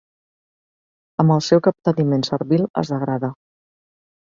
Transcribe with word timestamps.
Amb 1.25 1.35
el 1.35 1.43
seu 1.49 1.61
capteniment 1.69 2.27
servil 2.31 2.67
es 2.85 2.93
degrada. 2.95 3.33